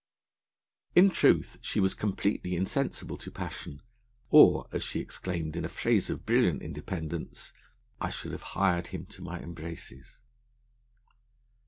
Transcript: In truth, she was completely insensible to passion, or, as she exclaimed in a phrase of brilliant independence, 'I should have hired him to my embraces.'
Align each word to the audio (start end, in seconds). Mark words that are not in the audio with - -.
In 0.95 1.11
truth, 1.11 1.59
she 1.61 1.79
was 1.79 1.93
completely 1.93 2.55
insensible 2.55 3.17
to 3.17 3.29
passion, 3.29 3.83
or, 4.31 4.67
as 4.71 4.81
she 4.83 4.99
exclaimed 4.99 5.55
in 5.55 5.63
a 5.63 5.69
phrase 5.69 6.09
of 6.09 6.25
brilliant 6.25 6.63
independence, 6.63 7.53
'I 7.99 8.09
should 8.09 8.31
have 8.31 8.41
hired 8.57 8.87
him 8.87 9.05
to 9.05 9.21
my 9.21 9.39
embraces.' 9.39 10.17